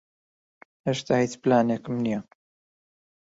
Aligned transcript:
ھێشتا 0.85 1.15
ھیچ 1.23 1.33
پلانێکم 1.41 1.95
نییە. 2.03 2.19